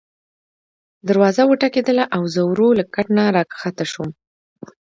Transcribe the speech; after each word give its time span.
دروازه 1.09 1.41
وټکېدله 1.47 2.05
او 2.15 2.21
زه 2.33 2.41
ورو 2.49 2.67
له 2.79 2.83
کټ 2.93 3.07
نه 3.17 3.23
راکښته 3.35 3.85
شوم. 3.91 4.09